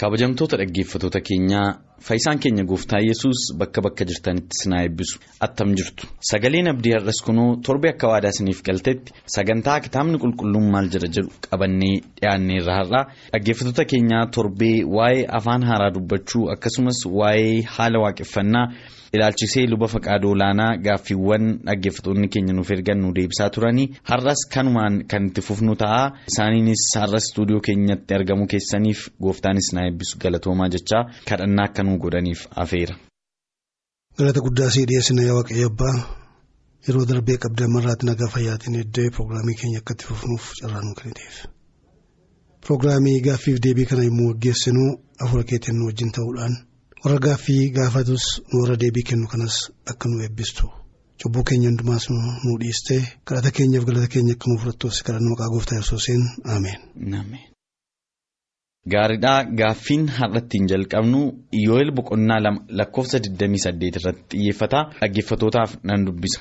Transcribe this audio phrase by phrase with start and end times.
[0.00, 1.66] Kabajamtoota dhaggeeffatoota keenyaa
[2.06, 6.06] faayisaan keenya gooftaa yesus bakka bakka jirtanitti sinaa eebbisu attam jirtu.
[6.30, 11.30] Sagaleen abdii har'as kunuu torbe akka waadaa isiniif galtetti sagantaa kitaabni qulqulluun maal jedha jedhu
[11.48, 18.66] qabannee dhiyaannee irraa har'aa dhaggeeffatoota keenyaa torbee waa'ee afaan haaraa dubbachuu akkasumas waa'ee haala waaqeffannaa
[19.14, 25.26] ilaalchisee luba faqaadoo olaanaa gaaffiiwwan dhaggeeffatoonni keenya nuuf ergan nu deebisaa turanii har'as kanumaan kan
[25.30, 31.66] itti fufnu ta'a isaaniinis har'as istuudiyoo keenyatti argamu keessaniif gooftaanis na eebbisu galatoomaa jechaa kadhannaa
[31.70, 32.94] akka nu godhaniif afeera.
[34.18, 35.96] galata guddaa sii dhiyeessina yaa waaqayyo abbaa
[36.88, 41.36] yeroo darbee qabdee marraatti nagaa fayyaatiin eddee piroogiraamii keenya akka itti fufnuuf carraa nu kenniteef
[42.62, 44.84] piroogiraamii gaaffiif deebii kana yommuu gaggeessinu
[45.24, 46.54] afura keetiin wajjin ta'uudhaan.
[47.06, 48.24] Warra gaaffii gaafatus
[48.58, 49.56] warra deebii kennu kanas
[49.90, 50.64] akka nu eebbistu
[51.22, 52.06] cubbuu keenya hundumaas
[52.44, 56.22] nu dhiistee kadhata keenyaaf galata keenya akka nu fudhattuuf kadhanna maqaa gooftaa yesuusiin
[56.54, 56.80] ameen.
[58.92, 61.20] Gaariidhaa gaaffiin har'attiin jalqabnu
[61.60, 66.40] Iyoo'el boqonnaa lama lakkoofsa 28 irratti xiyyeeffata dhaggeeffatootaaf nan dubbisa.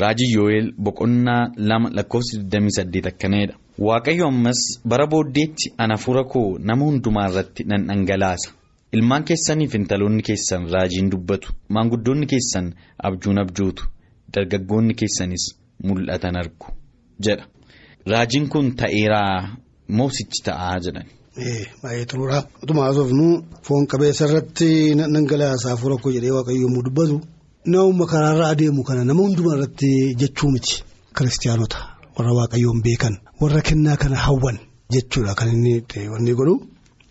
[0.00, 3.54] Raajii Iyoo'el boqonnaa lama lakkoofsa 28 akkanadha.
[3.88, 4.60] Waaqayyo ammas
[4.90, 8.50] bara booddeetti ana hafuura koo nama hundumaa irratti nan dhangalaasa.
[8.96, 12.66] Ilmaan keessaniif intaloonni keessan raajiin dubbatu maanguddoonni keessan
[13.08, 13.84] abjuun abjootu
[14.34, 15.44] dargaggoonni keessanis
[15.88, 16.66] mul'atan argu
[17.26, 17.44] jedha
[18.12, 19.34] raajiin kun ta'eeraa
[19.98, 21.06] moosichi ta'aa jedhan.
[21.82, 23.26] baay'ee turuudha utuma haasofnu
[23.66, 24.68] foon qabeessa irratti
[25.14, 27.16] dhangalaasa hafuura koo jedhee waaqayyo yommuu dubbatu
[27.72, 29.90] nama karaarra adeemu kana nama hundumaa irratti
[30.22, 30.74] jechuu miti
[31.16, 31.78] kiristaanota
[32.16, 34.58] warra waaqayyoon beekan warra kennaa kana hawwan
[34.94, 36.54] jechuudha kan inni godhu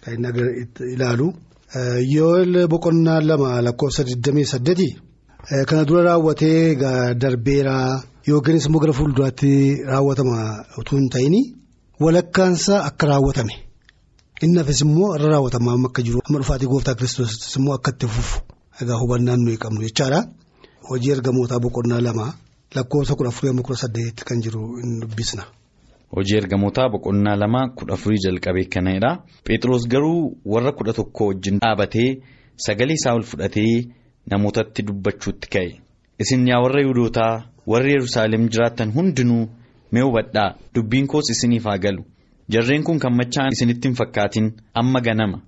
[0.04, 1.28] kan inni ilaalu.
[1.76, 6.76] Iyoo'el boqonnaa lama lakkoofsa 28 kana dura raawwatee
[7.22, 7.76] darbeera
[8.28, 9.52] yookiinis immoo gara fuulduraatti
[9.92, 11.36] raawwatama utuu hin ta'in
[12.00, 13.54] walakkaansa akka raawwatame
[14.44, 18.42] inni hafes immoo irra raawwatamaa akka jiru amma dhufaatii gooftaa kiristoos immoo akka itti fufu
[18.82, 20.20] egaa hubannaan nuyi qabnu jechaadha.
[20.90, 22.34] Hojii ergamootaa boqonnaa lama
[22.76, 25.44] lakkoofsa kudha afurii amma kudha saddeetti kan jiru hin dubbisna.
[26.16, 29.12] Hojii ergamootaa boqonnaa lama kudha afurii jalqabee kanadha.
[29.46, 32.10] Phexros garuu warra kudha tokko wajjin dhaabatee
[32.66, 33.86] sagalee isaa ol fudhatee
[34.32, 35.72] namootatti dubbachuutti ka'e.
[36.20, 39.46] Isin yaa warra Yihuudootaa warri Yerusaalem jiraattan hundinuu
[39.92, 42.04] mee hubadhaa dubbiin koos isiniif haa galu.
[42.52, 45.42] Jarreen kun kan machaa'an isinitti hin fakkaatin amma ganama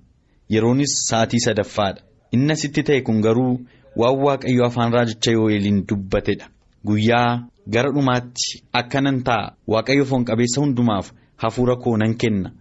[0.50, 2.02] yeroonis sa'aatii sadaffaadha.
[2.32, 3.60] Inni asitti ta'e kun garuu
[3.98, 6.46] waan waaqayyo afaan raajicha Yoo'eeliin dubbatedha.
[6.86, 9.54] Guyyaa gara dhumaatti akkanan ta'a.
[9.68, 12.52] Waaqayyo foon qabeessa hundumaaf hafuura koo nan kenna.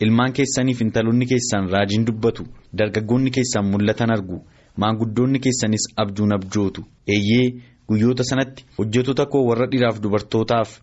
[0.00, 2.44] Ilmaan keessaniif intaloonni keessan raajiin dubbatu
[2.78, 4.42] dargaggoonni keessan mul'atan argu
[4.76, 6.84] maanguddoonni keessanis abjuun abjootu.
[7.06, 7.54] Eeyyee
[7.88, 10.80] guyyoota sanatti hojjettoota koo warra dhiiraaf dubartootaaf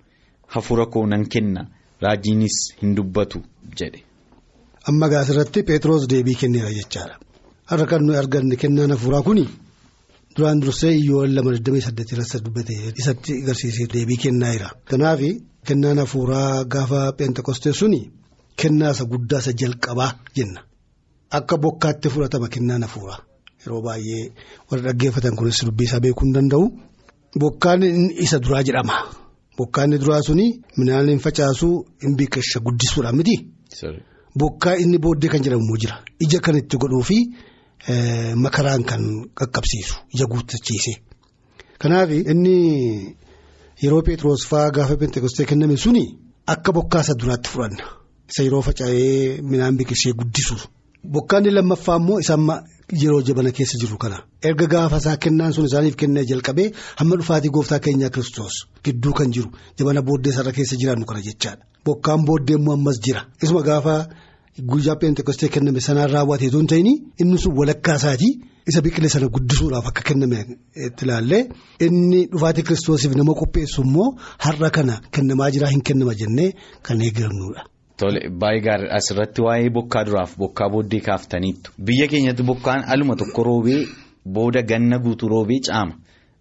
[0.47, 1.65] hafuura koo nan kenna.
[2.01, 3.41] Raajiinis hin dubbatu
[3.77, 4.03] jedhe.
[4.89, 7.19] Amma gaasirratti Pheexroos deebii kenneera jechaadha.
[7.69, 9.47] Har'a kan nuyi arganne kennaan hafuuraa kuni.
[10.35, 14.69] Duraan dursee Iyoo'el lama 28 irratti dubbate isatti agarsiisee deebii kennaa jira.
[14.89, 15.19] Kanaaf
[15.67, 18.01] kennaan hafuuraa gaafa Peentekoostee suni
[18.61, 20.61] kennaa isa guddaa isa jalqabaa jenna.
[21.37, 23.19] Akka bokkaatti fudhatama kennaan hafuuraa
[23.63, 24.23] yeroo baay'ee
[24.71, 26.65] warra dhaggeeffatan kunis dubbii isaa beekuu hin danda'u.
[27.41, 27.81] Bokkaan
[28.25, 28.95] isa duraa jedhama.
[29.57, 30.47] Bokkaan duraa suni
[30.77, 31.69] midhaan hin facaasu
[32.03, 33.35] hin biqilcha guddisuudha miti.
[34.39, 35.95] Bokkaa inni booddee kan jedhamu jira.
[36.23, 37.17] Ija kan itti godhuu fi.
[38.35, 39.01] Makaraan kan
[39.39, 40.93] qaqqabsiisu ija guuttachiise.
[41.81, 43.15] Kanaaf inni
[43.83, 46.03] yeroo Pheexroos fa'aa gaafa Peentekoostee kenname suni
[46.47, 47.85] akka bokkaa isa duraatti fudhanna.
[48.29, 50.55] Isa yeroo faca'ee midhaan biqilchee guddisu
[51.13, 52.45] bokkaan inni lammaffaa immoo isaan
[53.01, 54.17] yeroo jabana keessa jiru kana.
[54.43, 58.55] Erga gaafa isaa kennaan sun isaaniif kennee jalqabee hamma dhufaatii gooftaa keenyaa Kiristoos
[58.85, 59.49] gidduu kan jiru.
[59.77, 61.63] Jabana booddee sarara keessa jiraannu kana jechaadha.
[61.85, 63.25] Bokkaan booddee immoo ammas jira.
[63.43, 64.07] Isuma gaafa.
[64.59, 66.87] Guyyaa Peentekoostee kenname sanaan raawwatee osoo hin ta'in
[67.23, 68.31] inni sun walakkaa isaatii
[68.67, 70.39] isa biqile sana guddisuudhaaf akka kenname
[70.87, 71.39] itti ilaallee
[71.87, 74.09] inni dhufaatii kiristoosiif nama qopheessu immoo
[74.45, 76.49] har'a kana kennamaa jiraa hin kennama jennee
[76.89, 77.63] kan eeggannudha.
[77.97, 83.43] Tole baay'ee gaariidha asirratti waa'ee bokkaa duraaf bokkaa booddee kaaftaniittu biyya keenyatti bokkaan aluma tokko
[83.49, 83.79] roobee
[84.35, 85.95] booda ganna guutuu roobee caama.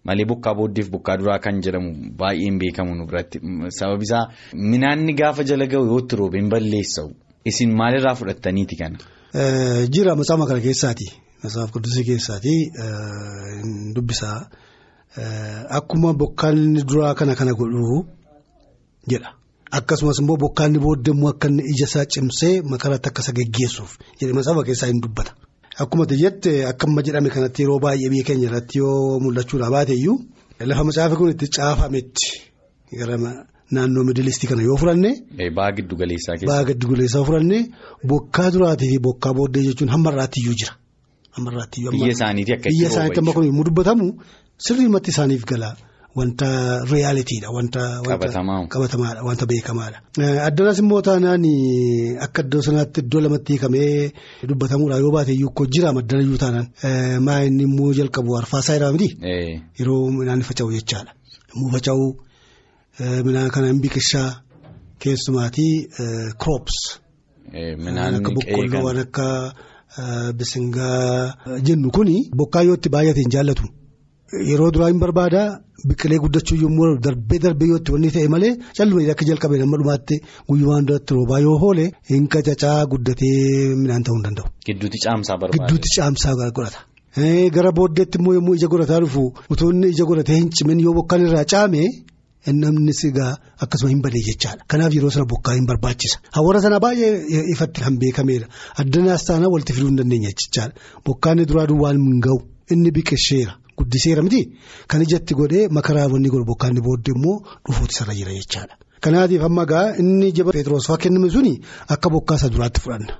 [0.05, 3.39] Malee bokkaa booddeef bokkaa duraa kan jedhamu baay'een beekamu nu biratti
[3.79, 4.23] sababi isaa
[4.53, 7.09] minaanni gaafa jala ga'u yoo itti roobeen balleessa'u
[7.49, 8.97] isin maalirraa fudhattaniiti kana.
[9.93, 11.07] Jira matsaama kana keessaati
[11.43, 12.55] matsaaf quddusii keessaati
[13.95, 14.39] dubbisaa.
[15.77, 16.59] Akkuma bokkaan
[16.89, 18.05] duraa kana kana godhu
[19.11, 19.29] jedha.
[19.77, 24.63] Akkasumas immoo bokkaan booddee immoo akka ija isaa cimsee makaratti akka isa geggeessuuf jedhee matsaama
[24.67, 25.31] keessaa hin dubbata.
[25.79, 30.17] Akkuma jette akka amma jedhame kanatti yeroo baay'ee biyya keenya irratti yoo mul'achuudhaa baate iyyuu
[30.69, 32.27] lafa macaafa kun itti caafametti
[33.75, 35.11] naannoo midilistii kana yoo furanne.
[35.57, 36.51] Baa giddu galeessaa keessa.
[36.53, 37.59] Baa giddu galeessaa furanne
[38.07, 40.73] bokkaa duraatii fi bokkaa booddee jechuun hamma irraatti iyyuu jira.
[41.91, 44.05] Biyya isaaniitii akka Biyya isaaniitti amma kun yommuu dubbatamu
[44.65, 45.69] sirriimatti isaaniif gala.
[46.15, 46.47] Wanta
[46.91, 47.81] reeyaalitiidha wanta
[48.73, 49.97] qabatamaadha wanta beekamaadha.
[50.47, 51.45] Addanaas immoo taanaan
[52.25, 54.11] akka iddoo sanaatti iddoo lamatti hiikamee
[54.49, 56.67] dubbatamuudha yoo baate iyyuu ko jira maddana iyyuu taanaan
[57.27, 59.09] maa inni immoo jalqabu arfaasaa jedhama miti.
[59.79, 61.11] Yeroo midhaan faca'u jechaadha.
[61.53, 62.05] Yommuu faca'u
[62.99, 64.29] midhaan kana biqilchaa
[64.99, 65.73] keessumaatii
[66.43, 66.75] crops.
[67.85, 69.27] Midhaan akka boqqolloo waan akka
[70.37, 71.35] bisingaa
[71.67, 73.63] jennu kuni bokkaa yoo itti baay'ate hin jaallatu.
[74.49, 75.41] Yeroo duraa hin barbaada
[75.89, 80.15] biqilee guddachuu yommuu darbee darbee yoo itti wanni ta'e malee calluma akka jalqabee nama dhumaatti
[80.49, 84.47] guyyumaan duratti roobaa yoo hoole hin qacacaa guddatee midhaan ta'uu hin danda'u.
[84.67, 85.57] Gidduutti caamsaa barbaada.
[85.57, 86.79] Gidduutti caamsaa godhata.
[87.55, 89.23] Gara booddeetti immoo yommuu ija godhataa dhufu
[89.55, 91.83] utuu inni ija godhatee hin cimin yoo bokkaan irraa caame
[92.47, 94.63] namni sigaa akkasuma hin badee jechaadha.
[94.67, 96.19] Kanaaf yeroo sana bokkaa hin barbaachisa.
[96.31, 98.47] Hawwaasa sana baay'ee ifatti kan beekameedha.
[98.83, 100.73] Addanaas taanaa walitti fiduu hin dandeenya jechaadha.
[101.05, 102.37] Bokkaan duraa duwwaan hin ga'u
[102.71, 103.57] inni biqilcheera.
[103.77, 104.41] Guddiseera miti
[104.87, 108.75] kan ijatti godhee makaraawwanni godhu bokkaan booddee immoo dhufuuti sarara jira jechaadha.
[109.01, 111.53] Kanaatiif amma gaa inni jaba Pheexroos kenname suni
[111.87, 113.13] akka bokkaa isa duraatti fudhanna.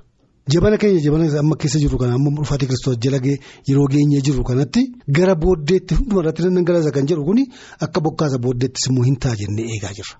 [0.48, 3.18] Jabana keenya jabana amma keessa jiru kana amma dhufaatii kiristoos jala
[3.68, 7.44] yeroo geenyee jiru kanatti gara booddeetti hundumarratti dhangala'aa kan jedhu kuni
[7.86, 10.18] akka bokkaa isa booddeettis immoo hin ta'a jennee eegaa jirra.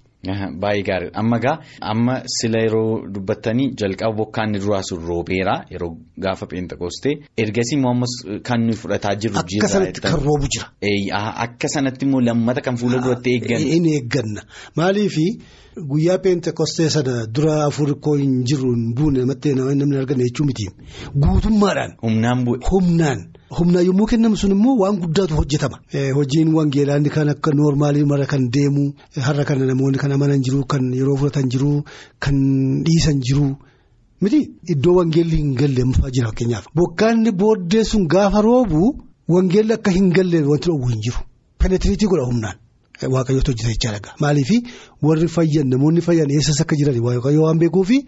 [0.62, 1.56] Baay'ee gaariidha amma gaa
[1.92, 5.90] amma sila yeroo dubbattanii jalqaba bokkaan duraa sun roobeera yeroo
[6.25, 7.14] gaafa peenxaqoostee
[7.44, 8.14] ergasii immoo ammas
[8.48, 10.68] kan nuyi fudhataa jirru Akka sanatti kan roobu jira.
[11.46, 13.66] Akka sanatti immoo lammata kan fuula duratti eegganna.
[13.76, 14.42] In eegganna
[14.76, 15.26] maaliifi
[15.76, 20.66] guyyaa peenxaqoostee sana dura afur koo hin jiru hin buune mattee namni arganne jechuun miti
[21.22, 21.92] guutummaadhaan.
[22.02, 22.58] Humnaan bu'e.
[22.70, 23.19] Humnaan.
[23.58, 25.78] Humnaan yommuu kennamu sun immoo waan guddaatu hojjetama.
[26.19, 28.84] Hojiin wangeelaa kan akka noormaalii mara kan deemu
[29.26, 31.82] har'a kana namoonni kan amanan jiru kan yeroo fudhatan jiru
[32.18, 32.36] kan
[32.86, 33.46] dhiisan jiru
[34.22, 34.40] miti
[34.75, 36.64] iddoo wangeelli hin galle mufaa jira fakkeenyaaf.
[36.75, 38.96] Bokkaanni booddee sun gaafa roobu
[39.28, 41.18] wangeelli akka hin galle wanti dhoowwu hin jiru.
[41.58, 42.56] Penetiriitii godha humnaan.
[43.14, 44.10] Waaqayyoota hojjeta jechaadha.
[44.20, 44.50] Maaliif
[45.02, 47.99] warri fayyan namoonni fayyan eessas akka jiran waaqayyoo waan beekuufi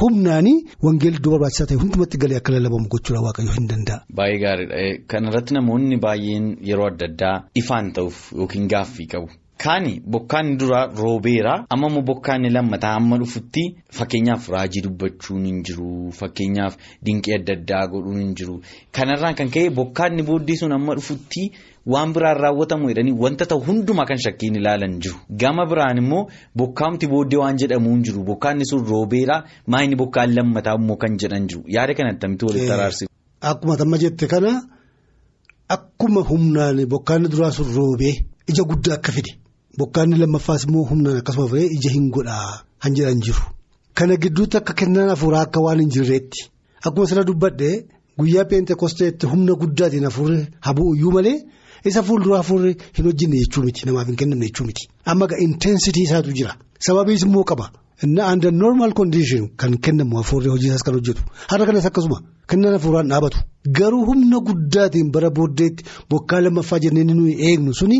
[0.00, 0.56] humnaanii
[0.86, 3.98] wangeelli iddoo barbaachisaa ta'e hundumatti galee akka lallabamu gochuudha waaqayyoo hin danda'a.
[4.18, 4.82] Baay'ee gaariidha.
[5.08, 9.28] Kana irratti namoonni baay'een yeroo adda addaa ifaan ta'uuf yookiin gaaffii qabu.
[9.62, 11.64] Kaani bokkaan duraa roobeera.
[11.70, 13.62] Amma immoo bokkaan lammataa amma dhufutti
[13.98, 16.74] fakkeenyaaf raajii dubbachuun hin jiru fakkeenyaaf
[17.06, 18.56] dinqii adda addaa godhuun hin jiru.
[18.92, 21.44] Kanarraan kan ka'e bokkaan booddee sun amma dhufutti
[21.94, 25.16] waan biraan raawwatamu jedhanii wanta ta'u hundumaa kan shakkiin ilaalan jiru.
[25.44, 26.26] Gama biraan immoo
[26.62, 28.24] bokkaamti booddee waan jedhamu hin jiru.
[28.24, 29.38] Bokkaanni sun roobeera.
[29.66, 31.62] Maayini bokkaan lammataa immoo kan jedhan jiru.
[31.76, 33.10] Yaada kana attamitti walitti araarsisu.
[33.40, 34.52] Akkuma tamma jette kana
[35.78, 38.14] akkuma humnaan bokkaan duraa sun roobee
[38.48, 39.32] ija guddaa akka fide.
[39.78, 43.42] Bokkaanni lammaffaas immoo humnaan akkasuma fa'ee ija hin godhaa kan jedhan jiru.
[43.98, 46.40] Kana gidduutti akka kennaan hafuuraa akka waan hin jirreetti.
[46.86, 47.70] Akkuma sana dubbadhe
[48.18, 51.36] guyyaa peentekosteetti humna guddaatiin hafuurri habuu iyyuu malee
[51.90, 54.88] isa fuulduraa hafuurri hin hojjenne jechuu miti namaaf hin kennamne jechuu miti.
[55.04, 56.54] Amma gaa inteensitii isaatu jira.
[56.86, 57.70] Sababiis immoo qaba.
[58.02, 61.22] Inni under normal condition kan kennamu hafuurri hojii isaas kan hojjetu.
[61.50, 62.18] Har'a kanas akkasuma
[62.50, 63.38] kennaan hafuuraan dhaabatu.
[63.78, 67.98] Garuu humna guddaatiin bara booddeetti bokkaa lammaffaa jennee nuyi eegnu suni.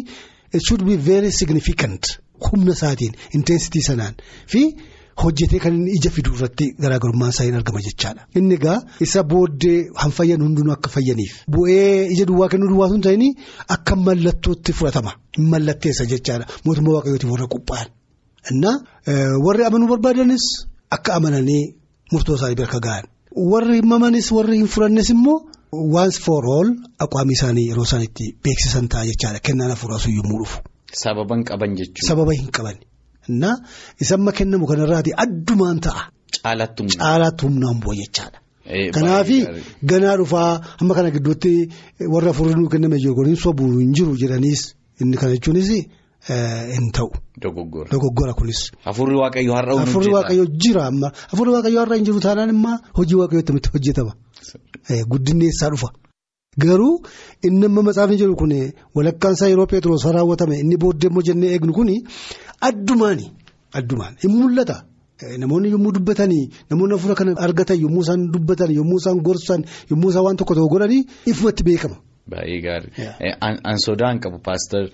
[0.57, 2.03] It should be very significant.
[2.45, 4.15] humna isaatiin intensity sanaan
[4.53, 4.61] fi
[5.23, 8.23] hojjetee kan inni ija fiduu irratti garaagarummaan isaa hin argama jechaadha.
[8.39, 8.75] Inni egaa
[9.07, 13.31] isa booddee han fayyan hundinuu akka fayyaniif bu'ee ija duwwaa kennuu duwwaa sun ta'anii
[13.77, 15.13] akka mallattootti fudhatama
[15.55, 17.89] mallatteessa jechaadha mootummaa waaqayyootiif warra qophaa'an.
[18.51, 18.77] Innaa
[19.47, 20.45] warri amanuu barbaadanis
[20.99, 21.63] akka amananii
[22.13, 23.05] murtoo isaanii bira ga'an
[23.53, 25.39] warri himamanis warri hin fudhannes immoo.
[26.01, 26.69] Once for all
[27.05, 30.59] aqwaamii isaanii yeroo isaan itti beeksisan ta'a jechaadha kennaan hafuuraa sun yommuu dhufu.
[31.03, 32.07] Sababa hin qaban jechuudha.
[32.09, 32.77] Sababa hin qaban.
[33.29, 33.57] Innaa
[34.03, 36.03] isa amma kennamu kanarraati addumaan ta'a.
[36.43, 36.97] Caalaatti humna.
[37.05, 38.39] Caalaatti humnaan bu'a jechaadha.
[38.97, 39.39] Kanaafi
[39.91, 40.51] ganaa dhufaa
[40.81, 41.53] amma kana gidduutti
[42.15, 44.63] warra hafuurri nuu kenname jiru hin sobu hin jiru jedhaniis
[45.01, 45.69] inni kana jechuunis
[46.77, 47.11] hin ta'u.
[47.43, 47.89] Dogoggora.
[47.93, 48.61] Dogoggora kunis.
[48.87, 49.75] Hafuurri waaqayyoo har'a.
[49.85, 54.13] Hafuurri waaqayyoo jira amma hafuurri waaqayyoo har'a hin jiru taanaan immoo hojii waaqayyoo itti hojjetama.
[55.13, 55.89] Guddinni eessaa dhufa.
[56.59, 57.03] Garuu
[57.47, 58.53] inni amma matsaafni jedhu kun
[58.95, 61.91] walakkaan isaa yeroo Pheexroos raawwatame inni booddee immoo jennee eegnu kun
[62.69, 63.27] addumaani
[63.73, 64.77] addumaan hin mul'ata.
[65.39, 70.25] Namoonni yommuu dubbatanii namoonni hafuura kana argatan yommuu isaan dubbatan yommuu isaan gorsan yommuu isaan
[70.27, 71.97] waan tokko tokko godhanii ifumatti beekama.
[72.31, 72.91] Baay'ee gaarii.
[73.71, 74.85] An sodaan qabu paastar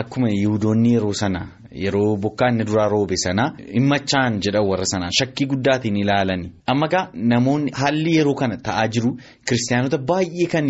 [0.00, 5.96] akkuma yihudoonni yeroo sana yeroo bokkaan duraa roobe sana himmachaan jedhan warra sanaa shakkii guddaatiin
[5.96, 6.52] ilaalani.
[6.66, 9.16] Amma gaa namoonni haalli yeroo kana ta'aa jiru
[9.48, 10.66] kiristaanota baay'ee kan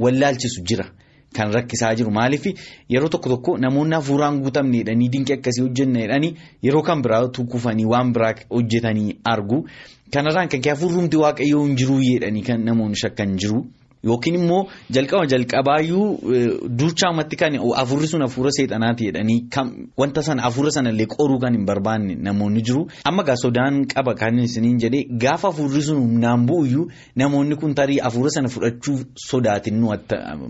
[0.00, 0.84] wallaalchisu jira.
[1.36, 2.46] Kan rakkisaa jiru maaliif
[2.88, 7.84] yeroo tokko tokko namoonni hafuuraan guutamne jedhanii dinqii akkasii hojjenna jedhanii yeroo kan biraa kufanii
[7.84, 9.66] waan biraa hojjetanii argu.
[10.12, 13.66] Kanarraan kan kee hafuurumti waaqayyoo hin jiruu jedhanii kan namoonni shakkan jiru.
[14.04, 14.60] Yookiin immoo
[14.94, 16.06] jalqaba jalqabaayyuu
[16.78, 19.38] duuchaamatti kan hafuurri sun hafuura seexanaati jedhanii
[19.96, 22.86] wanta sana hafuura sanallee qoruu kan hin barbaanne namoonni jiru.
[23.04, 26.86] Amma gaa sodaan qaba kan isiniin jedhee gaafa hafuurri sun humnaan bu'uyyuu
[27.16, 28.98] namoonni kun tarii hafuura sana fudhachuu
[29.30, 29.86] sodaatin nu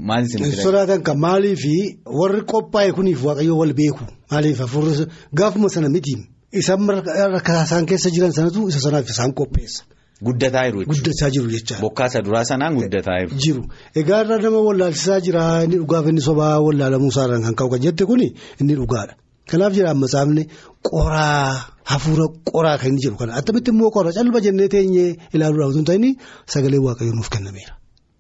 [0.09, 1.77] maal isin Sodaatan kan maaliifi
[2.21, 5.07] warri qophaa'e kuniif waaqayyoo wal beeku maaliif hafuurri
[5.41, 6.15] gaafuma sana miti
[6.53, 6.89] isaan
[7.35, 9.83] rakkataa isaan keessa jiran sanatu isa sanaaf isaan qopheessa.
[10.27, 10.79] Guddataa jiru.
[10.91, 11.77] Guddataa jiru jecha.
[11.85, 13.39] Bokkaasa duraa sanaan guddataa jiru.
[13.45, 13.63] Jiru
[14.01, 18.05] egaa irraa nama wallaalchisaa jira inni dhugaaf inni sobaa wallaalamuu isaarraan kan ka'u kan jette
[18.11, 18.29] kuni
[18.61, 19.15] inni dhugaadha.
[19.51, 20.43] Kanaaf jira matsaafni
[20.89, 21.53] qoraa
[21.91, 25.87] hafuura qoraa kan inni jedhu kana attamitti immoo qoraa calma jennee teenyee ilaaluudhaaf osoo hin
[25.91, 26.05] ta'in
[26.53, 27.73] sagalee waaqayyoo nuuf kennameera.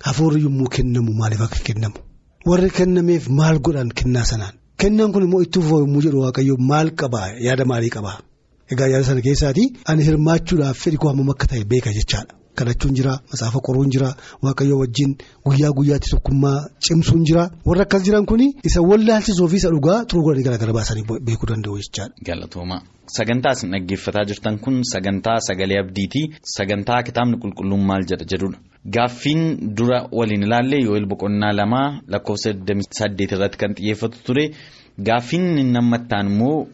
[0.06, 1.98] Hafuurri yommuu kennamu maaliif akka kennamu
[2.50, 6.88] warri kennameef maal godhan kennaa sanaan kennaan kun immoo itti fufoo yommuu jedhu waaqayyoo maal
[7.00, 8.16] qabaa yaada maalii qabaa.
[8.72, 12.32] Egaa yaada sana keessaati ani hirmaachuudhaaf fedhi koo hammam akka ta'e beeka jechaadha.
[12.58, 14.08] Kadhachuun jira matsaafa qoruun jira
[14.44, 15.10] waaqayyoo wajjin
[15.46, 20.24] guyyaa guyyaatti tokkummaa cimsuun jira warra akkas jiran kun isa wallaalchisuu fi isa dhugaa xuruu
[20.26, 22.14] godhanii garaagara baasanii beekuu danda'u jechaadha.
[22.28, 22.76] Galatooma
[23.18, 26.22] sagantaa isin dhaggeeffataa jirtan kun sagantaa sagalee abdiiti
[26.56, 28.58] sagantaa kitaabni qulqulluun maal jedha jedhudha.
[28.94, 29.40] Gaaffiin
[29.78, 34.44] dura waliin ilaallee Yoel boqonnaa lamaa lakkoofsa 28 irratti kan xiyyeeffatu ture.
[35.06, 36.66] Gaaffiin nammattaan immoo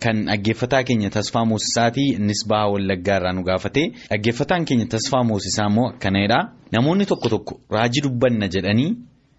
[0.00, 2.04] kan dhaggeeffataa keenya tasfaa moosisaati.
[2.18, 6.38] Innis baha wallaggaa irraa nu gaafate dhaggeeffataan keenya tasfaa moosisaa immoo akkanadha
[6.72, 8.94] namoonni tokko tokko raajii dubbanna jedhanii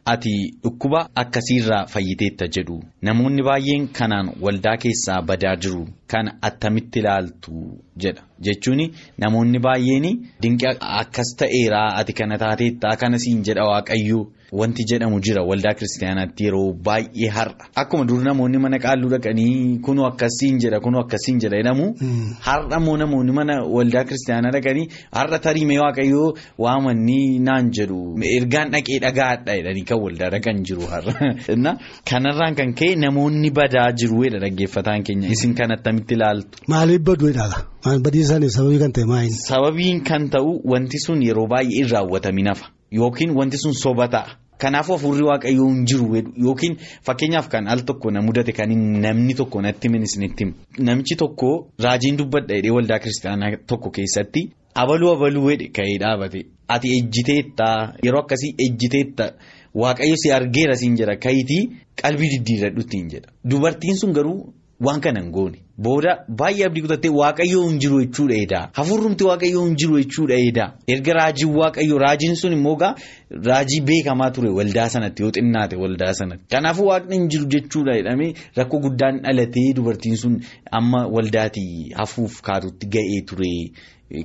[0.05, 2.83] ati dhukkuba akkasiirraa fayyiteetta jedhu.
[3.01, 5.87] Namoonni baay'een kanaan waldaa keessaa badaa jiru.
[6.07, 7.79] Kana attamitti ilaaltu?
[7.97, 8.85] jedha jechuun
[9.25, 10.07] namoonni baay'een
[10.43, 14.23] dinqii akkas ta'eeraa ati kana taateettaa kana siin jedha waaqayyoo.
[14.53, 20.05] Wanti jedhamu jira waldaa kiristaanaatti yeroo baay'ee har'a akkuma dur namoonni mana qaalluu dhaqanii kunoo
[20.09, 21.87] akkasiin jedha kunoo akkasiin jedha jedhamu
[22.49, 24.85] har'a immoo namoonni mana waldaa kiristaanaa dhaqanii
[25.19, 26.29] har'a tarii waaqayyoo
[26.67, 27.19] waamanni
[27.49, 27.99] naan jedhu
[28.35, 31.75] ergaan dhaqee dhagaadha jedhanii kan waldaa dhaqan jiru har'a.
[32.13, 36.67] Kanarraan kan ka'e namoonni badaa jiru dhaggeeffataan keenya isin kan attamitti ilaaltu.
[36.67, 37.33] Maaliif baduu
[37.85, 39.33] jedhaa badii sababii kan ta'e maayini.
[39.47, 44.37] Sababiin kan ta'u wanti sun yeroo baay'ee hin raawwatamin hafa yookiin wanti sun soba ta'a.
[44.57, 46.05] Kanaafuu hafuurri waaqayyoo hin jiru
[46.45, 48.69] yookiin fakkeenyaaf kan al tokko na mudate kan
[49.01, 50.45] namni tokko natti minisnitti
[50.79, 51.49] namichi tokko
[51.85, 54.43] raajiin dubbadha jedhee waldaa kiristaanaa tokko keessatti
[54.75, 57.67] abaluu abaluu hedhe ka'ee dhaabate ati ejjiteetta
[58.05, 59.31] yeroo akkasii ejjiteetta
[59.83, 61.61] waaqayyo si argeera siin jedha kayitii
[62.01, 64.53] qalbii diddiirradhutti hin jedha dubartiin sun garuu
[64.85, 69.63] waan kana hin goone booda baay'ee abdii kutattee waaqayyoo hin jiru jechuudha edaa hafuurrumti waaqayyoo
[69.65, 72.91] hin jiru jechuudha edaa erga raajiin waaqayyoo raajiin sun immoo gaa
[73.47, 78.29] raajii beekamaa ture waldaa sanatti yoo xinnaate waldaa sanatti kanaafuu waaqni hin jiru jechuudha jedhamee
[78.61, 80.39] rakkoo guddaan dhalatee dubartiin sun
[80.81, 83.51] amma waldaatii hafuuf kaatutti ga'ee ture.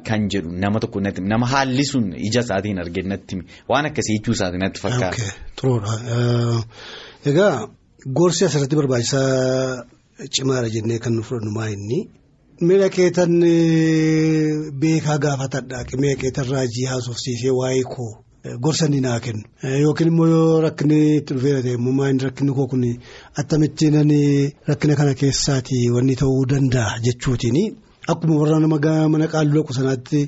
[0.06, 3.36] Kan jedhu nama tokko natti nama haalli sun ija isaatiin arge natti
[3.72, 5.28] waan akkasii jechuu isaatiin natti fakkaata.
[5.60, 5.94] Turoodha.
[7.30, 7.68] Egaa
[8.18, 9.84] gorsi asirratti barbaachisaa
[10.34, 11.98] cimaadha jennee kan nu fudhannu maa inni
[12.68, 13.32] miira keetan
[14.80, 18.10] beekaa gaafatadha miira keetan raajii haasofsiisee waa'ee koo
[18.64, 19.44] gorsa ni naa kennu
[19.84, 22.84] yookiin immoo yoo rakkinni itti dhufeera ta'e immoo maa inni rakkinni koo kun
[23.40, 23.86] attamitti
[24.70, 27.58] rakkina kana keessaati wanni ta'uu danda'a jechuutiin.
[28.12, 30.20] Akkuma warra nama mana qaalluu dhaqu sanaatti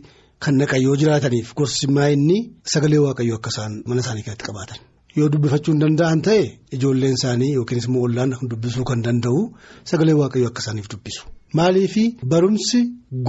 [0.42, 2.37] kan naqan yoo jiraataniif gorsi inni
[2.73, 4.78] sagalee waaqayyoo akka isaan mana isaanii keessatti qabaatan.
[5.19, 6.43] Yoo dubbifachuu hin danda'an ta'e
[6.76, 9.40] ijoolleen isaanii yookiinis immoo ollaan dubbisuu kan danda'u
[9.93, 11.23] sagalee waaqayyoo akka isaaniif dubbisu.
[11.59, 12.81] Maaliifi barumsi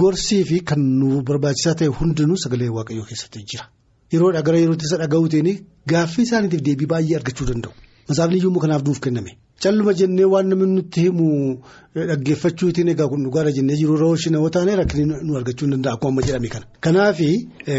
[0.02, 3.64] gorsii fi kan nu barbaachisaa ta'e hundinuu sagalee waaqayyoo keessatti jira.
[4.12, 5.48] Yeroodhaa gara yerootti isa dhaga'uutiin
[5.94, 7.72] gaaffii isaaniitiif deebii baay'ee argachuu danda'u.
[8.08, 9.32] Masaafni iyyuu kanaaf nuuf kenname.
[9.62, 11.26] Calluma jennee waan namni nutti himu
[11.94, 16.22] dhaggeeffachuutiin egaa kun dhugaadha jennee jiru rooshi nama taane rakkinni nu argachuu hin danda'a akkuma
[16.26, 16.66] jedhame kana.
[16.80, 17.20] Kanaaf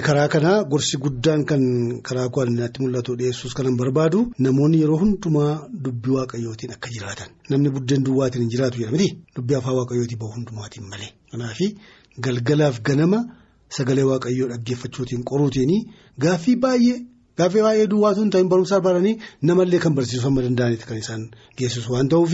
[0.08, 1.64] karaa kanaa gorsi guddaan kan
[2.08, 8.04] karaa natti mul'atu dhiyeessuus kanan barbaadu namoonni yeroo hundumaa dubbii waaqayyootiin akka jiraatan namni buddeen
[8.06, 11.12] duwwaatiin hin jiraatu jedhamti dubbii afaan waaqayyootii bahu hundumaatiin malee.
[11.32, 11.60] Kanaaf
[12.26, 13.20] galgalaaf ganama
[13.78, 15.72] sagalee waaqayyoo dhaggeeffachuutiin qoruutiin
[16.24, 16.98] gaaffii baay'ee
[17.40, 19.16] Gaaffii baay'ee duwwaatu hin ta'in barumsa baranii
[19.50, 21.24] namallee kan barsiisuu hamma danda'anitti kan isaan
[21.58, 22.34] geessisu waan ta'uuf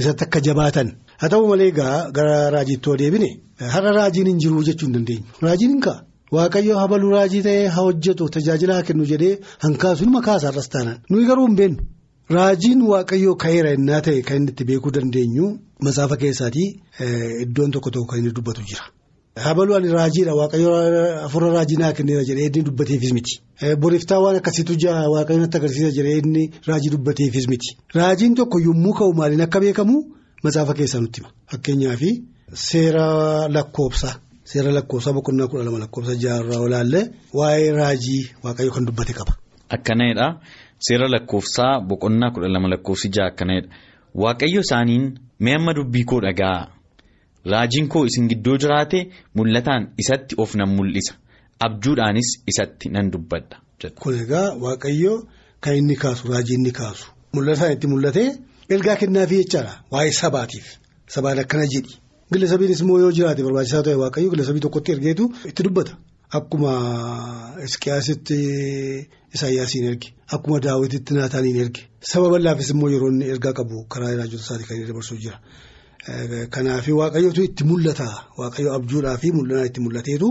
[0.00, 0.88] isatti akka jabaatan.
[1.20, 3.30] Haa ta'u malee egaa gara raajiitti deebine
[3.74, 5.24] har'a raajiin hin jiru jechuu hin dandeenyu.
[5.46, 5.98] Raajiin hin ka'a.
[6.36, 9.32] Waaqayyo habaluu raajii ta'ee haa hojjetu tajaajila haa kennu jedhee
[9.64, 11.82] hankaasu nima kaasa irras taanaan nuyi garuu hin beennu.
[12.36, 15.46] Raajiin waaqayyoo ka'eera innaa ta'e kan itti beekuu dandeenyu
[15.88, 16.68] masaafa keessaatii
[17.44, 18.84] iddoon tokko tokko kan inni dubbatu jira.
[19.44, 20.70] Habaluu ani raajiidha waaqayyo
[21.26, 23.34] afurra raajii naa kenneera jedhee inni dubbateefis miti.
[23.82, 27.76] Boriftaa waan akkasiitu jira waaqayyoon natti agarsiisa jedhee inni raajii dubbateefis miti.
[27.94, 29.96] Raajiin tokko yommuu ka'u maaliin akka beekamu
[30.44, 31.30] masaafa keessaa nutti hima.
[31.50, 32.02] Fakkeenyaaf
[32.54, 33.06] seera
[33.56, 34.14] lakkoofsaa.
[34.44, 37.04] Seera lakkoofsaa boqonnaa kudha lama lakkoofsa jaarraa olaallee
[37.38, 39.32] waa'ee raajii waaqayyo kan dubbate qaba.
[39.76, 40.26] Akkanadha.
[40.86, 43.68] Seera lakkoofsaa boqonnaa kudha lama lakkoofsi jaha akkanadha.
[44.22, 45.04] Waaqayyo isaaniin
[45.40, 46.66] mee amma dubbii koo dhaga'a.
[47.52, 48.98] Raajiin koo isin gidduu jiraate
[49.36, 51.14] mul'ataan isatti of nan mul'isa.
[51.66, 53.56] Abjuudhaanis isatti nan dubbadha.
[54.02, 55.14] Kun egaa waaqayyo
[55.60, 57.06] kan inni kaasu raajii inni kaasu.
[57.34, 58.24] Mul'ataan itti mul'ate
[58.74, 60.66] ergaa kennaafii jechaadha waa'ee sabaatiif.
[61.14, 61.94] Sabaan akkana jedhi.
[62.32, 65.92] Gilla-sabiinis immoo yoo jiraate barbaachisaa ta'e waaqayyo gilla-sabii tokkotti ergeetu itti dubbata.
[66.38, 66.72] Akkuma
[67.66, 68.36] Iskiyaasitti
[69.34, 70.08] Isaayyaasiin erge.
[70.34, 71.82] Akkuma Daawwititti Naataaniin erge.
[72.12, 75.38] Saba bal'aafis immoo yeroo inni ergaa qabu karaa raajota isaatii kan inni dabarsuu jira.
[76.50, 78.08] Kanaaf waaqayyootu itti mul'ata.
[78.38, 80.28] Waaqayyo abjuudhaa fi mul'anaa itti mul'ateetu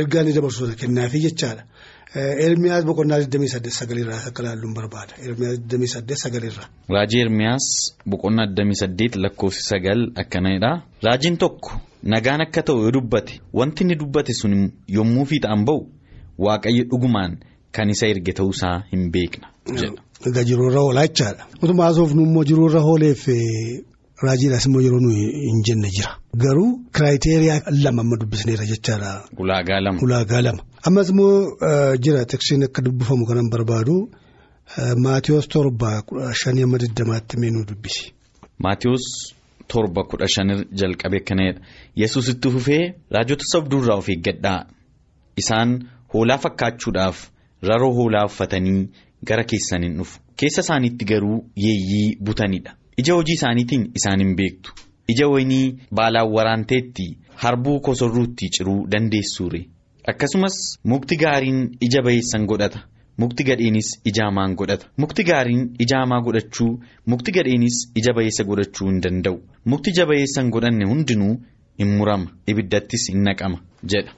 [0.00, 1.62] ergaa inni dabarsu sana kennaafii jechaadha.
[2.46, 5.12] Ermiyaas boqonnaa 28 sagalirraa akka ilaalluun barbaada.
[5.26, 6.66] Ermiyaas 28 sagalirraa.
[6.94, 7.66] Raajii Ermiyaas
[8.10, 10.70] boqonnaa 28 lakkoofsi sagal akkanadha.
[11.06, 11.70] Raajiin tokko
[12.02, 14.54] nagaan akka ta'u yoo dubbate wanti inni dubbate sun
[14.96, 15.80] yommuu fiixaan ba'u
[16.46, 17.32] waaqayyo dhugumaan
[17.72, 19.46] kan isa erge ta'uusaa hin beekna.
[20.28, 21.42] Egaa jiruurra oolaa jechaadha.
[21.62, 23.22] Utuma haasofnu immoo jiruurra ooleef
[24.22, 26.12] raajiidhaas immoo yeroo nuyi hin jenne jira.
[26.36, 29.10] Garuu kiraayiteriyaa lama amma dubbisneera jechaadha.
[29.38, 29.98] Ulaagaa lama.
[30.02, 30.62] Ulaagaa lama.
[30.82, 31.56] Ammas immoo
[32.04, 33.96] jira teksiin akka dubbifamu kanan barbaadu
[34.96, 38.12] Maatiyoos torba kudha shanii amma digdamaatti mee nu dubbisi.
[38.58, 39.04] Maatiyoos
[39.68, 41.60] torba kudha shan jalqabee akkanadha.
[41.96, 44.66] Yesuus itti fufee raajota sobduurraa of eeggadhaa.
[45.36, 45.70] Isaan
[46.14, 47.18] hoolaa fakkaachuudhaaf
[47.62, 48.88] raroo hoolaa uffatanii
[49.28, 50.20] gara keessan hin dhufu.
[50.36, 52.74] Keessa isaaniitti garuu yeeyyii butanidha.
[52.98, 54.72] Ija hojii isaaniitiin isaan hin beektu.
[55.08, 57.06] Ija wayinii baalaan waraanteetti
[57.42, 59.60] harbuu kosorruutti ciruu dandeessuure.
[60.08, 62.80] Akkasumas mukti gaariin ija bayeessan godhata.
[63.16, 64.86] Mukti gadheenis ija hamaan godhata.
[64.96, 66.72] Mukti gaariin ija hamaa godhachuu
[67.06, 69.38] mukti gadheenis ija bayeessa godhachuu hin danda'u.
[69.64, 71.34] Mukti ija bayeessan godhanne hundinuu
[71.78, 72.30] hin murama.
[72.46, 73.58] Ibiddattis hin naqama
[73.94, 74.12] jedha.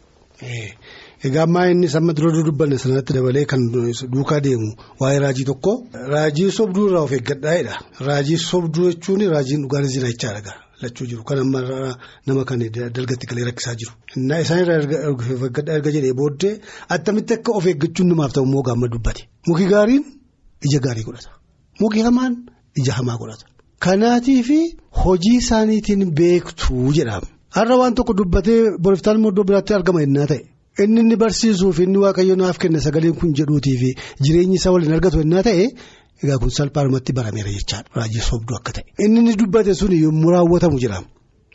[1.27, 3.61] Egaa ammaa inni amma dura dubbanne sanatti dabalee kan
[4.13, 4.69] duukaa deemu
[5.01, 5.73] waa'ee raajii tokko.
[6.13, 7.75] Raajii sobduu irraa of eeggadhaa'edha.
[8.09, 10.53] Raajii sobduu jechuun raajiin dhugaanis jira jechaadha.
[10.83, 11.61] Lachuu jiru kan amma
[12.27, 12.59] nama kan
[12.97, 13.93] dalgatti galee rakkisaa jiru.
[14.45, 14.79] Isaan irraa
[15.77, 16.55] erga jedhee booddee
[16.97, 19.23] attamitti akka of eeggachuun namaaf ta'u immoo gaamma dubbate.
[19.49, 20.05] Muki gaariin
[20.67, 21.31] ija gaarii godhata.
[21.81, 22.33] Muki hamaan
[22.81, 23.45] ija hamaa godhata.
[23.85, 24.59] Kanaatii fi
[25.05, 27.29] hojii isaaniitiin beektuu jedhama.
[27.57, 30.43] Har'a waan tokko dubbatee boriftaan immoo iddoo biraatti argama innaa ta'e.
[30.85, 33.91] Inni inni barsiisuu fi inni waaqayyo naaf kenna sagaleen kun jedhuutii fi
[34.25, 35.65] jireenyi isaa waliin argatu innaa ta'e.
[36.25, 37.89] Egaa kun salphaadhumatti barameera jechaadha.
[37.97, 38.85] Raajii sobduu akka ta'e.
[39.05, 40.99] Inni inni dubbate sun yommuu raawwatamu jira.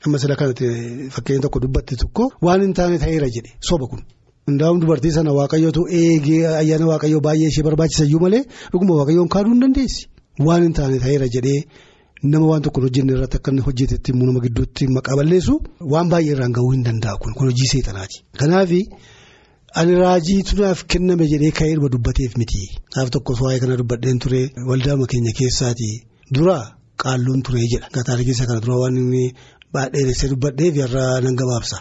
[0.05, 0.65] Amma sila kanatti
[1.15, 4.01] fakkeenya tokko dubbatte tokko waan hin taane ta'eera jedhe soba kun.
[4.47, 9.61] Hundaa'uun dubartii sana waaqayyootu eegee ayyaana waaqayyoo baay'ee ishee barbaachisayyuu malee dhuguma waaqayyoon kaaduu hin
[9.65, 10.01] dandeessi.
[10.47, 11.59] Waan hin taane ta'eera jedhee
[12.33, 15.53] nama waan tokko hojjenne irratti akka inni hojjetetti nama gidduutti maqaa balleessu
[15.93, 18.17] waan baay'ee irraan gahuu hin danda'a kun kun hojii seexanaati.
[18.39, 18.71] Kanaaf.
[19.79, 22.61] Ani raajiitu naaf kenname jedhee ka'ee dhuma dubbateef miti.
[22.95, 25.89] Naaf tokkos waa'ee kana dubbadheen ture waldaama keenya keessaati
[26.35, 26.57] dura
[27.03, 27.87] qaalluun ture jedha.
[27.95, 29.23] Gataa keessa kana dura waan inni
[29.75, 31.77] baadheessee dubbadheef irraa nan gabaabsa.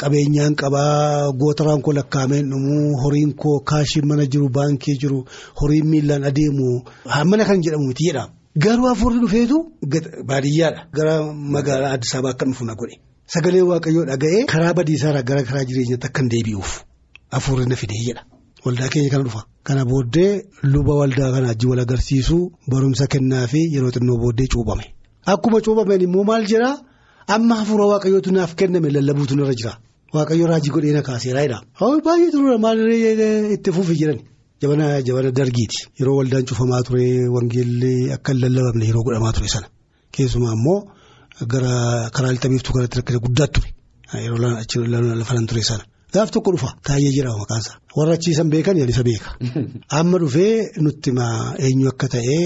[0.00, 5.18] Qabeenyaan qabaa gootaraan koo lakkaa'ameen dhumuu horiin koo kaashiin mana jiru baankii jiru
[5.60, 6.68] horiin miilaan adeemu
[7.30, 8.32] mana kan jedhamu miti jedhama.
[8.64, 9.56] Garuu hafuurri dhufeetu
[10.32, 10.80] baadiyyaadha.
[10.96, 11.14] Gara
[11.54, 12.96] magaalaa Addis Ababaa akka dhufu na godhe.
[13.34, 16.72] Sagalee waaqayyoo dhaga'ee karaa badiisaarraa gara karaa jireenyaatti akka hin deebi'uuf.
[17.38, 18.22] Afuurri na fidee jedha.
[18.64, 19.42] Waldaa keenya kana dhufa.
[19.66, 20.32] Kana booddee
[20.72, 24.84] luba waldaa kana wajjin wal agarsiisuu barumsa kennaa fi yeroo xinnoo booddee cuubame.
[25.32, 26.76] Akkuma cuubameen immoo maal jedhaa
[27.34, 29.72] amma hafuura waaqayyootu naaf kenname lallabuutu narra jira.
[30.14, 31.58] Waaqayyo raajii godhee na kaaseera jedha.
[32.06, 32.78] Baay'ee ture maal
[33.56, 34.22] itti fufi jedhani.
[34.62, 35.78] Jabana jabana dargiiti.
[35.98, 39.66] Yeroo waldaan cufamaa ture wangeelli akka hin lallabamne yeroo godhamaa ture sana.
[40.14, 40.78] Keessumaa immoo
[41.52, 41.74] gara
[42.16, 43.68] karaa lixamiiftuu kanatti rakkina guddaa ture.
[44.24, 44.38] Yeroo
[45.20, 45.84] lafa ture sana.
[46.14, 49.30] Gaaf tokko dhufa taa'ee jira maqaansa warra achiisan beekan isa beeka.
[49.98, 52.38] Amma dhufee nutti maa eenyu akka ta'e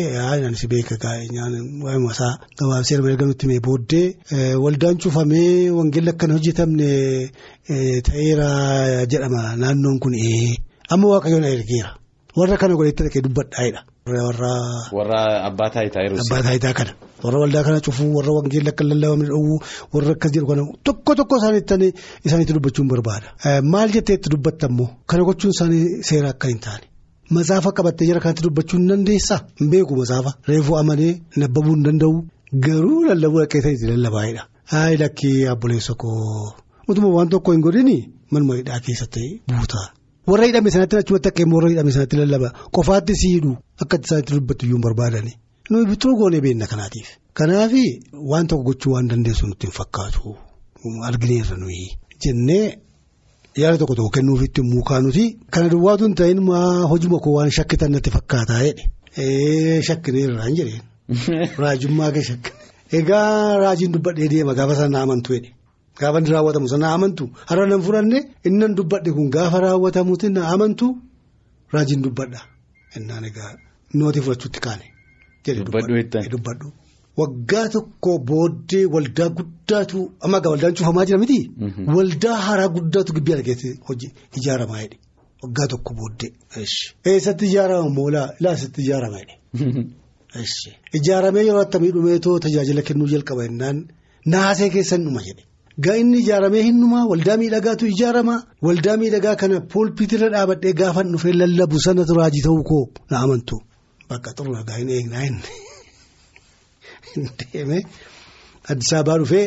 [0.46, 4.06] anis beeka waa'ee masaa gabaabsee erga nutti mee booddee
[4.64, 6.90] waldaan cufamee wangeelli akka hin hojjetamne
[8.08, 8.48] ta'eera
[9.12, 9.42] jedhama.
[9.62, 10.14] Naannoon kun
[10.90, 11.90] amma waaqayyoon ergeera
[12.38, 13.80] warra kana godhetti dhaqee dubbadhaa'edha.
[14.96, 16.92] Warra abbaa taayitaa kana
[17.24, 19.58] warra waldaa kana cufuu warra wangeela akka lallabamne dhowwuu
[19.94, 21.88] warra akkas jedhu kana tokko tokko isaaniitti
[22.26, 23.26] isaaniitti dubbachuun barbaada.
[23.72, 26.84] Maal jetteetti dubbatta immoo kana gochuun isaanii seera akka hin taane.
[27.36, 32.14] Masaafa qabattee jara kanatti dubbachuu hin dandeessaa hin beeku masaafa reefuu amanee nabbabuu hin danda'u
[32.66, 34.42] garuu lallabuu dhaqee ta'e lallabaa'edha.
[34.72, 36.54] Haayi lakkii abboleessa koo
[36.88, 37.96] utuma waan tokko hin godhini
[38.32, 39.80] manuma hidhaa keessatti buuta.
[40.30, 44.76] Warra hidhame sanatti achumatti akka warra hidhame sanatti lallaba qofaatti siidhu akka isaanitti dubbattu iyyuu
[44.78, 45.32] hin barbaadani.
[45.70, 47.08] Nuyi bituu goonee beekna kanaatiif.
[47.38, 47.72] Kanaaf
[48.30, 50.36] waan tokko gochuu waan dandeessu nutti hin fakkaatu
[51.08, 51.86] argineerra nuyi
[52.24, 52.78] jennee.
[53.56, 56.40] Yaada tokko tokko kennuufitti muukaa nuti kana duwwaatu hin ta'in
[56.92, 60.82] hojii koo waan shakkitan natti fakkaataa jedhe shakkineerra hin jedheen
[61.58, 62.56] raajummaa kee shakkine.
[62.92, 65.50] Egaa raajiin dubbadhee deema gaafa sana amantu jedhe
[66.00, 66.66] gaafa inni raawwatamu.
[66.72, 67.24] Sana amantu.
[67.48, 70.86] Har'a nan fudhanne inni nan dubbadhe kun gaafa raawwatamuutti na amantu
[71.74, 72.40] raajiin dubbadha.
[72.96, 73.50] Innaan egaa
[73.98, 74.86] nootii fudhachuutti kaane.
[76.34, 76.68] dubbadhu
[77.20, 81.38] waggaa tokko booddee waldaa guddaatu amma egaa waldaan cufamaa jira miti.
[81.96, 84.96] waldaa haaraa guddaatu gibbii keessatti hojii ijaaramaa jedhe.
[85.42, 86.30] Waggaa tokko booddee.
[87.10, 88.26] eessatti ijaarama moolaa?
[88.40, 89.34] Ilaa eessatti ijaarama jedhe.
[90.98, 93.78] ijaaramee yeroo attamii dhumeetoo tajaajila kennuu jalqaba jennaan
[94.32, 95.42] naasee keessan dhuma jedhe.
[95.84, 98.34] Gaa inni ijaaramee hin dhumaa waldaa miidhagaatu ijaarama.
[98.66, 103.58] Waldaa miidhagaa kana poolpiitirra dhaabadhee gaafan dhufee lallabu sanatu raajii ta'uu koo na amantu.
[104.10, 105.24] Bakka xuru nagaa hin eegnaa
[107.14, 107.82] hin deemee
[108.72, 109.44] Addis Ababaa dhufee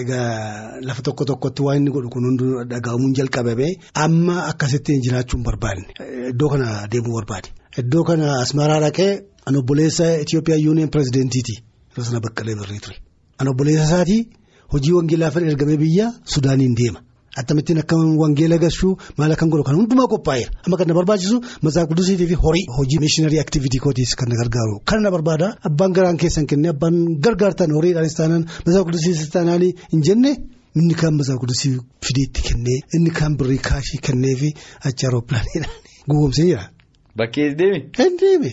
[0.00, 3.68] egaa lafa tokko tokkotti waan inni godhu kun hunduu dhaga'amuun jalqabame
[4.04, 5.86] amma akkasittiin jiraachuun barbaadne.
[6.32, 7.52] Iddoo kana deemuu barbaade.
[7.82, 9.12] Iddoo kana asmaraa dhaqee
[9.46, 12.98] an obboleessa Itoophiyaa yuuniyen pirezideentiiti yeroo sana baqqalee birrii ture.
[13.38, 14.20] An obboleessa isaatii.
[14.72, 17.00] Hojii wangeelaa fedha ergamee biyya Sudaaniin deema.
[17.40, 20.50] Akkamittiin akka wangeela gashuu maal akkan godhu kan hundumaa qophaa'eera.
[20.64, 24.80] Amma kan na barbaachisu masaa quddisiitii fi horii hojii mishiinarii aktiviitii kootiis kan na gargaaru.
[24.88, 30.06] Kan na barbaada abbaan garaan keessan kennee abbaan gargaartan horiidhaanis taanaan masaa quddisiisis taanaan hin
[30.08, 30.32] jenne
[30.76, 31.74] inni kaan masaa quddisii
[32.06, 34.54] fideetti kennee inni kaan birrii kaashii kennee fi
[34.88, 35.76] achi aerooppilaaniidhaan
[36.08, 36.64] gowwoomsee jira.
[37.18, 37.78] Bakkee deeme.
[37.98, 38.50] Hin deeme.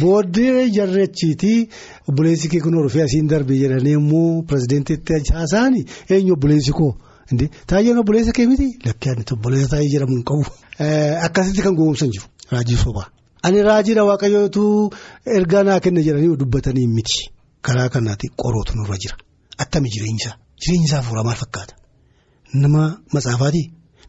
[0.00, 1.68] Booddee jarrechiitii
[2.08, 5.84] obboleessi kee kun horfee asiin darbe jedhanii immoo pirezidaantiitti haasa'anii
[6.16, 6.90] eenyu obboleessi koo
[7.72, 10.44] taayyeen obboleessa kee miti lakkeen obboleessa taa'ee jedhamu hin qabu.
[11.28, 13.06] Akkasitti kan gowwoomsan jiru raajii sobaa.
[13.42, 14.64] Ani raajiidha waaqayyootu
[15.38, 17.18] ergaa naa kenna jedhanii dubbatanii miti
[17.68, 19.16] karaa kanaatti qorootu nurra jira
[19.64, 21.74] attami jireenyisaa jireenyisaa fuula maal fakkaata
[22.66, 23.62] nama matsaafaati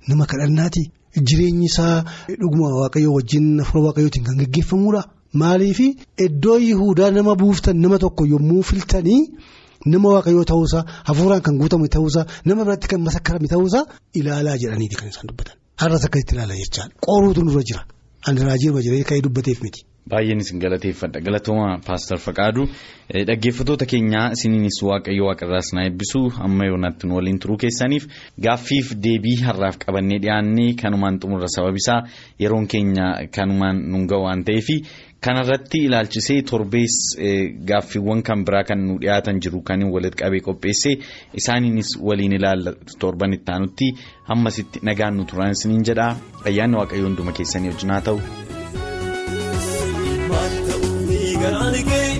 [0.08, 0.84] nama kadhannaati.
[1.28, 2.04] Jireenyi isaa
[2.42, 5.02] dhuguma waaqayyoo wajjin hafuura waaqayyootiin kan gaggeeffamudha.
[5.42, 5.80] Maaliif
[6.26, 9.22] iddoo yihudaa nama buuftan nama tokko yommuu filtanii
[9.94, 13.84] nama waaqayyoo ta'uusaa hafuuraan kan guutamu ta'uusaa nama biratti kan masakkarame ta'uusaa
[14.20, 15.56] ilaalaa jedhaniiti kan isaan dubbatan.
[15.82, 17.82] Har'as akkasitti ilaalaa jechaan qoruutu nurra jira.
[18.28, 19.82] Ani raajii jiree ka'ee dubbateef miti.
[20.10, 22.66] Baay'een isin galateeffadha galatooma paastar Faqaaduu
[23.30, 28.06] dhaggeeffattoota keenyaa isiniinis waaqayyo waaqarraas na eebbisu amma yoonaatti nu waliin turuu keessaniif
[28.46, 32.00] gaaffiif deebii har'aaf qabannee dhiyaannee kanumaan xumurra sababisaa
[32.44, 33.08] yeroon keenya
[33.40, 34.70] kanumaan nun ga'u waan ta'eef
[35.26, 36.96] kanarratti ilaalchisee torbees
[37.72, 40.96] gaaffiiwwan kan biraa kan nu dhiyaatan jiru kan walitti qabee qopheessee
[41.42, 43.88] isaaniinis waliin ilaalla torban itti aanutti
[44.30, 46.08] hammasitti nagaan nu turan isiniin jedha
[46.50, 48.20] ayyaanni waaqayyo hunduma keessanii wajjin haa ta'u.
[51.46, 52.12] Garaan kee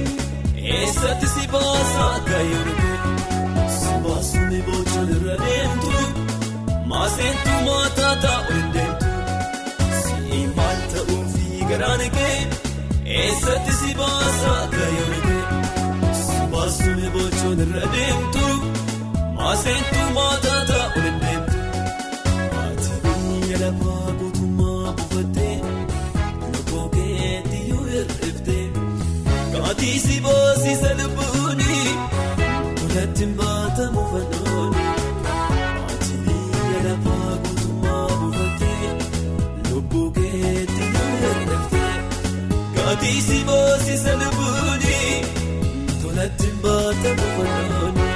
[0.76, 5.92] eessatti si baasa akka yeroo si baasni bochaan irra deemtu
[6.92, 9.10] maaseentu maataa taa'u hin deemtu
[10.04, 12.38] si maal ta'uufi garaan kee
[13.22, 18.46] eessatti si baasa akka yeroo si baasni bochaan irra deemtu
[19.40, 20.85] maaseentu maataa taa'u
[29.86, 31.74] Kaatiisi boosiisa lubbuuni
[32.80, 34.86] kulatti baatamu fannooni
[35.92, 38.90] ati biyya lafaa guutummaa buufattee
[39.70, 40.84] lubbuu keetti
[41.22, 41.94] yoo hir'iftee
[42.78, 44.98] kaatiisi boosiisa lubbuuni
[46.02, 48.10] kulatti baatamu fannooni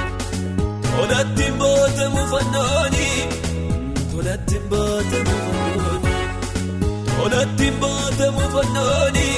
[0.96, 3.06] kulatti baatamu fannooni
[4.12, 6.14] kulatti baatamu fannooni
[7.16, 9.28] kulatti baatamu fannooni.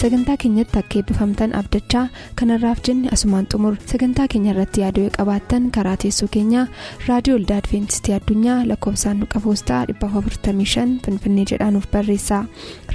[0.00, 2.02] Sagantaa keenyatti akka eebbifamtan abdachaa
[2.40, 6.66] kanarraaf jenne asumaan xumur sagantaa keenya irratti yaada qabaattan karaa teessoo keenyaa
[7.08, 12.42] raadiyoo olda adventistii addunyaa lakkoofsaanduqa poostaa 455 finfinnee jedhaanuf barreessa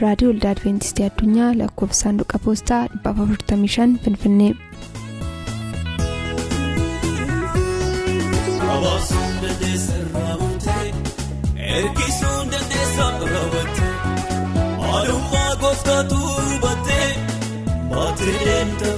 [0.03, 4.53] raadiyoo olda adventistii addunyaa lakkoofsaanduqa poostaa 455 finfinnee.
[8.83, 12.72] ergisuun dandeessaa raawwatte
[14.93, 16.97] maalummaa gooftaatu hubatte
[17.93, 18.89] baatee deemta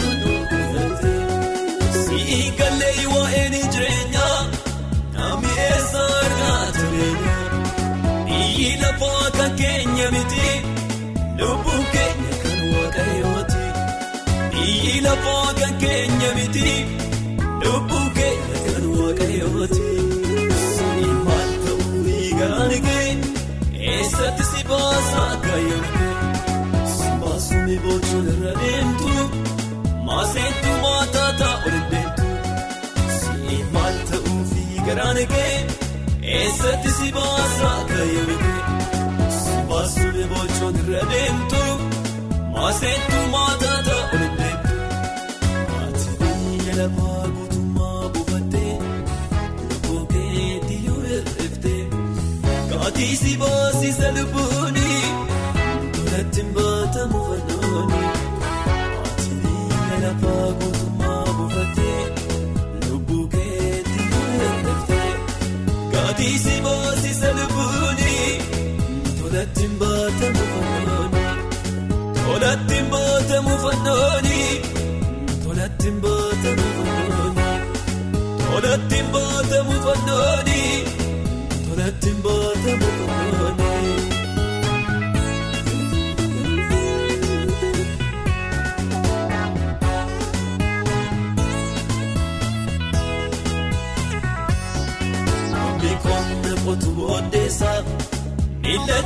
[35.34, 35.58] kee
[36.38, 38.62] eessatti si baasa kaayyoon kee
[39.40, 41.64] si baasuun bocoon irra deemtu
[42.56, 44.76] maaseentu maataa taa'uun deemtu
[45.84, 48.74] ati biyya lafaa guutummaa buufattee.
[52.70, 54.65] Kaatiisi baasisa lubbuuni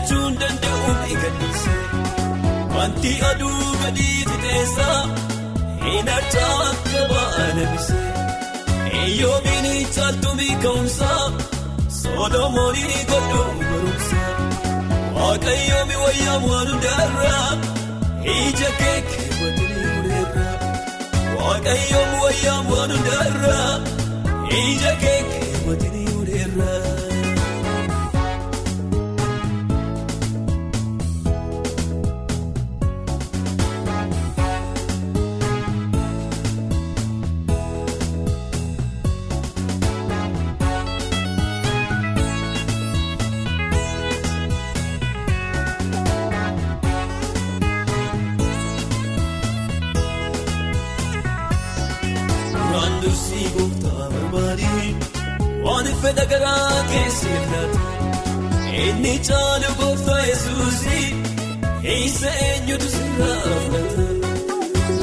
[0.09, 1.73] miillachuun danda'u eegalisa.
[2.75, 4.87] Wanti aduu gadi fixeessa
[5.85, 7.97] hin argaa akka ba'alamisa.
[9.01, 11.09] Eeyyoomiin caaltumii ka'umsa.
[11.99, 14.21] Solomoonii godhuu barumsa
[15.17, 17.49] waaqayyoomi wayyaa waan hundaarraa
[18.35, 20.55] ija kee keewwatanii mureerraa
[21.41, 23.73] waaqayyoomi wayyaa waan hundaarraa
[24.63, 26.98] ija kee keewwatanii mureerraa.
[58.89, 61.07] Inni caalu gooftaa yesuusii
[61.95, 64.05] eessa eenyutu sirraa filata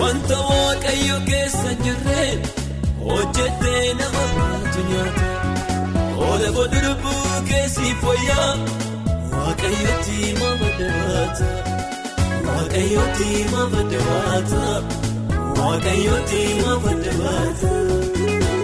[0.01, 2.25] wanta waaqayyo keessa jirre
[3.07, 5.27] hojjetee nama baatu nyaata.
[6.27, 8.53] Oola godhu lubbuu keessi fooyyaa
[9.37, 11.49] waaqayyooti mafa dabaata
[12.49, 14.62] waaqayyooti mafa dabaata.
[15.61, 17.70] Waaqayyooti mafa dabaata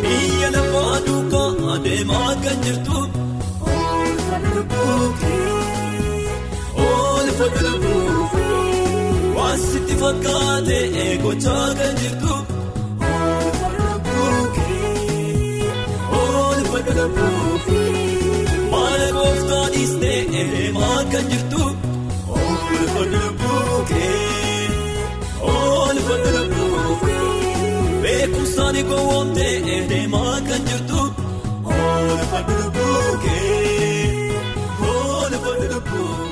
[0.03, 2.99] biyya lafaa duukaa adeemaa kan jirtu
[4.33, 5.49] oolfa lubbuukee
[6.87, 12.33] oolfa lubbuukee waan sitti fakkaate eegochaa kan jirtu
[13.11, 14.93] oolfa lubbuukee
[16.21, 17.91] oolfa lubbuukee
[18.75, 21.63] maal gooftaa dhiistee eemaa kan jirtu.
[28.03, 29.55] Beekumsaan gowwoomtee
[29.91, 31.01] deemaa kan jirtu
[35.95, 36.32] Ooh.